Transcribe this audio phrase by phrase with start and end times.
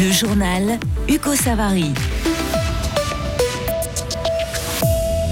[0.00, 1.90] Le journal Hugo Savary.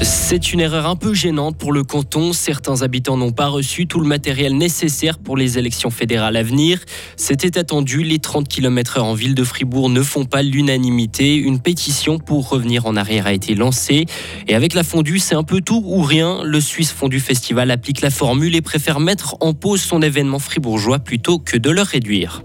[0.03, 2.33] C'est une erreur un peu gênante pour le canton.
[2.33, 6.81] Certains habitants n'ont pas reçu tout le matériel nécessaire pour les élections fédérales à venir.
[7.17, 11.37] C'était attendu, les 30 km/h en ville de Fribourg ne font pas l'unanimité.
[11.37, 14.07] Une pétition pour revenir en arrière a été lancée.
[14.49, 16.43] Et avec la fondue, c'est un peu tout ou rien.
[16.43, 20.99] Le Suisse Fondu Festival applique la formule et préfère mettre en pause son événement fribourgeois
[20.99, 22.43] plutôt que de le réduire.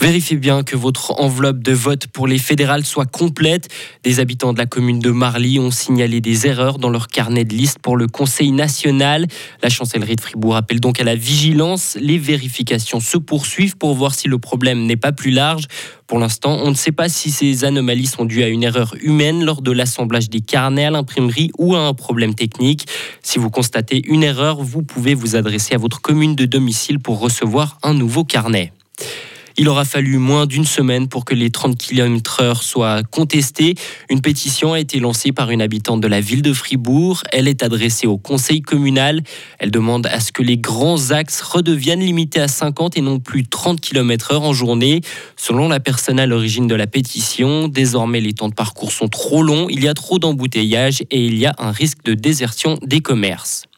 [0.00, 3.68] Vérifiez bien que votre enveloppe de vote pour les fédérales soit complète.
[4.02, 7.54] Des habitants de la commune de Marly ont signalé des erreurs dans leur carnet de
[7.54, 9.26] liste pour le Conseil national.
[9.62, 11.98] La chancellerie de Fribourg appelle donc à la vigilance.
[12.00, 15.66] Les vérifications se poursuivent pour voir si le problème n'est pas plus large.
[16.06, 19.44] Pour l'instant, on ne sait pas si ces anomalies sont dues à une erreur humaine
[19.44, 22.86] lors de l'assemblage des carnets à l'imprimerie ou à un problème technique.
[23.22, 27.20] Si vous constatez une erreur, vous pouvez vous adresser à votre commune de domicile pour
[27.20, 28.72] recevoir un nouveau carnet.
[29.56, 33.74] Il aura fallu moins d'une semaine pour que les 30 km/h soient contestés.
[34.08, 37.22] Une pétition a été lancée par une habitante de la ville de Fribourg.
[37.32, 39.22] Elle est adressée au conseil communal.
[39.58, 43.46] Elle demande à ce que les grands axes redeviennent limités à 50 et non plus
[43.46, 45.00] 30 km/h en journée.
[45.36, 49.42] Selon la personne à l'origine de la pétition, désormais les temps de parcours sont trop
[49.42, 53.00] longs, il y a trop d'embouteillages et il y a un risque de désertion des
[53.00, 53.69] commerces.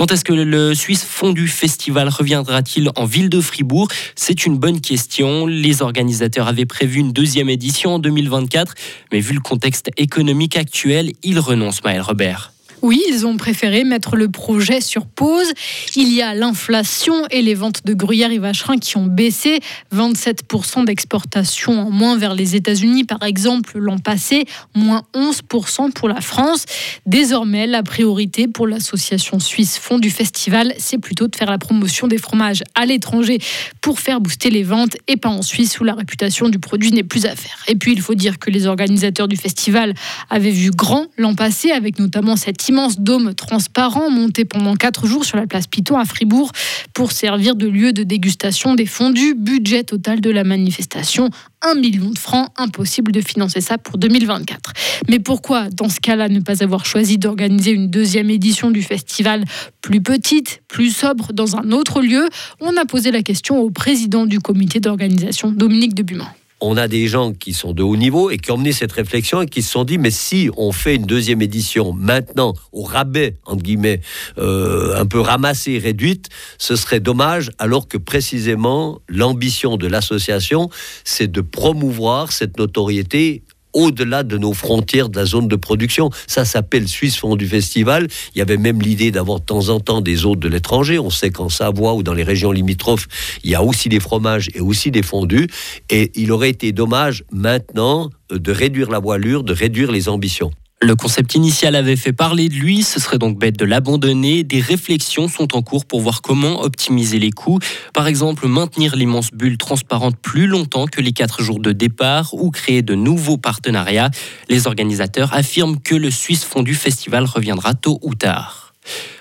[0.00, 3.88] Quand est-ce que le Suisse Fondu Festival reviendra-t-il en ville de Fribourg?
[4.16, 5.44] C'est une bonne question.
[5.44, 8.72] Les organisateurs avaient prévu une deuxième édition en 2024,
[9.12, 12.50] mais vu le contexte économique actuel, ils renoncent, Maël Robert.
[12.82, 15.52] Oui, ils ont préféré mettre le projet sur pause.
[15.96, 19.60] Il y a l'inflation et les ventes de gruyère et vacherin qui ont baissé.
[19.94, 26.22] 27% d'exportation en moins vers les États-Unis, par exemple, l'an passé, moins 11% pour la
[26.22, 26.64] France.
[27.04, 32.06] Désormais, la priorité pour l'association suisse Fond du Festival, c'est plutôt de faire la promotion
[32.06, 33.38] des fromages à l'étranger
[33.82, 37.02] pour faire booster les ventes et pas en Suisse où la réputation du produit n'est
[37.02, 37.58] plus à faire.
[37.68, 39.92] Et puis, il faut dire que les organisateurs du festival
[40.30, 45.24] avaient vu grand l'an passé avec notamment cette immense dôme transparent monté pendant quatre jours
[45.24, 46.52] sur la place Piton à Fribourg
[46.94, 49.34] pour servir de lieu de dégustation des fondus.
[49.34, 51.30] Budget total de la manifestation,
[51.62, 52.48] 1 million de francs.
[52.56, 54.72] Impossible de financer ça pour 2024.
[55.08, 59.44] Mais pourquoi, dans ce cas-là, ne pas avoir choisi d'organiser une deuxième édition du festival
[59.82, 62.28] plus petite, plus sobre, dans un autre lieu?
[62.60, 66.28] On a posé la question au président du comité d'organisation, Dominique Debuman
[66.60, 69.42] on a des gens qui sont de haut niveau et qui ont mené cette réflexion
[69.42, 73.36] et qui se sont dit mais si on fait une deuxième édition maintenant au rabais
[73.46, 74.00] entre guillemets
[74.38, 76.28] euh, un peu ramassée réduite
[76.58, 80.70] ce serait dommage alors que précisément l'ambition de l'association
[81.04, 83.42] c'est de promouvoir cette notoriété
[83.72, 86.10] au-delà de nos frontières de la zone de production.
[86.26, 88.08] Ça s'appelle Suisse Fond du Festival.
[88.34, 90.98] Il y avait même l'idée d'avoir de temps en temps des hôtes de l'étranger.
[90.98, 93.08] On sait qu'en Savoie ou dans les régions limitrophes,
[93.44, 95.48] il y a aussi des fromages et aussi des fondus.
[95.88, 100.50] Et il aurait été dommage maintenant de réduire la voilure, de réduire les ambitions.
[100.82, 104.44] Le concept initial avait fait parler de lui, ce serait donc bête de l'abandonner.
[104.44, 107.58] Des réflexions sont en cours pour voir comment optimiser les coûts.
[107.92, 112.50] Par exemple, maintenir l'immense bulle transparente plus longtemps que les quatre jours de départ ou
[112.50, 114.10] créer de nouveaux partenariats.
[114.48, 118.72] Les organisateurs affirment que le Suisse Fondu Festival reviendra tôt ou tard.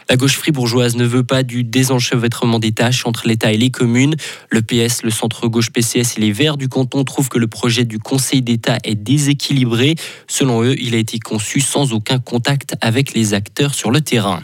[0.09, 4.16] La gauche fribourgeoise ne veut pas du désenchevêtrement des tâches entre l'État et les communes.
[4.50, 8.00] Le PS, le centre-gauche PCS et les Verts du canton trouvent que le projet du
[8.00, 9.96] Conseil d'État est déséquilibré.
[10.28, 14.42] Selon eux, il a été conçu sans aucun contact avec les acteurs sur le terrain.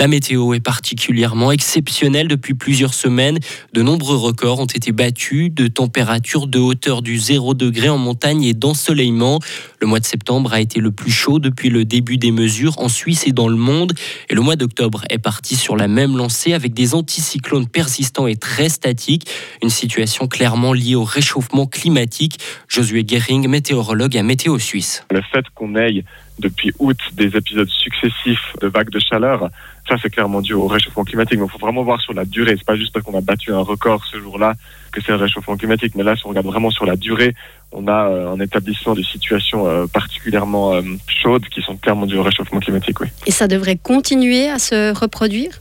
[0.00, 3.38] La météo est particulièrement exceptionnelle depuis plusieurs semaines.
[3.74, 8.44] De nombreux records ont été battus de températures de hauteur du 0 degré en montagne
[8.44, 9.40] et d'ensoleillement.
[9.78, 12.88] Le mois de septembre a été le plus chaud depuis le début des mesures en
[12.88, 13.92] Suisse et dans le monde.
[14.30, 18.36] Et le mois d'octobre est parti sur la même lancée avec des anticyclones persistants et
[18.36, 19.28] très statiques.
[19.62, 22.38] Une situation clairement liée au réchauffement climatique.
[22.68, 25.04] Josué Gering, météorologue à Météo Suisse.
[25.10, 26.04] Le fait qu'on aille
[26.40, 29.50] depuis août des épisodes successifs de vagues de chaleur.
[29.88, 31.38] Ça, c'est clairement dû au réchauffement climatique.
[31.38, 32.54] Mais il faut vraiment voir sur la durée.
[32.56, 34.54] C'est pas juste parce qu'on a battu un record ce jour-là
[34.92, 35.94] que c'est le réchauffement climatique.
[35.94, 37.34] Mais là, si on regarde vraiment sur la durée,
[37.72, 42.18] on a euh, un établissement de situations euh, particulièrement euh, chaudes qui sont clairement dues
[42.18, 43.00] au réchauffement climatique.
[43.00, 43.08] Oui.
[43.26, 45.60] Et ça devrait continuer à se reproduire?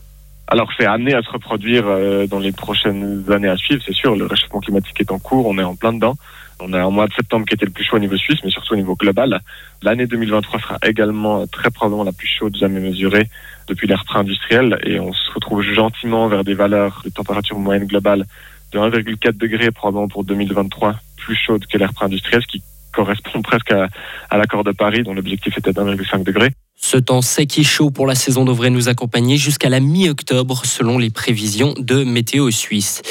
[0.50, 1.86] Alors c'est amené à se reproduire
[2.28, 4.16] dans les prochaines années à suivre, c'est sûr.
[4.16, 6.16] Le réchauffement climatique est en cours, on est en plein dedans.
[6.62, 8.50] On a un mois de septembre qui était le plus chaud au niveau suisse, mais
[8.50, 9.40] surtout au niveau global.
[9.81, 13.30] L'année 2023 sera également très probablement la plus chaude jamais mesurée
[13.68, 18.25] depuis l'ère pré-industrielle et on se retrouve gentiment vers des valeurs de température moyenne globale
[18.74, 23.72] de 1,4 degré probablement pour 2023, plus chaude que l'ère pré-industrielle, ce qui correspond presque
[23.72, 23.88] à,
[24.30, 26.50] à l'accord de Paris dont l'objectif était d'1,5 degré.
[26.81, 30.98] Ce temps sec et chaud pour la saison devrait nous accompagner jusqu'à la mi-octobre selon
[30.98, 33.02] les prévisions de Météo Suisse.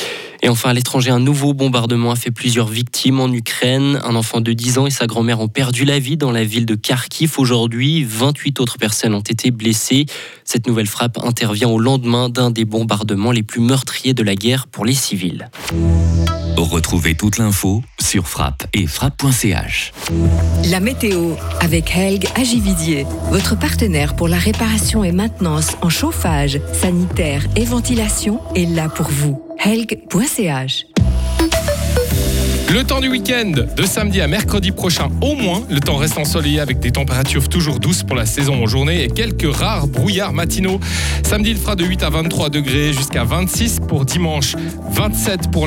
[0.43, 4.01] Et enfin, à l'étranger, un nouveau bombardement a fait plusieurs victimes en Ukraine.
[4.05, 6.67] Un enfant de 10 ans et sa grand-mère ont perdu la vie dans la ville
[6.67, 8.05] de Kharkiv aujourd'hui.
[8.05, 10.07] 28 autres personnes ont été blessées.
[10.45, 14.69] Cette nouvelle frappe intervient au lendemain d'un des bombardements les plus meurtriers de la guerre
[14.69, 15.51] pour les civils.
[16.57, 19.93] Retrouvez toute l'info sur frappe et frappe.ch.
[20.71, 27.45] La météo avec Helg Agividier, votre partenaire pour la réparation et maintenance en chauffage, sanitaire
[27.57, 29.48] et ventilation est là pour vous.
[29.59, 30.87] Helg.ch
[32.71, 36.61] le temps du week-end, de samedi à mercredi prochain au moins, le temps reste ensoleillé
[36.61, 40.79] avec des températures toujours douces pour la saison en journée et quelques rares brouillards matinaux.
[41.23, 44.55] Samedi, il fera de 8 à 23 degrés jusqu'à 26 pour dimanche,
[44.91, 45.67] 27 pour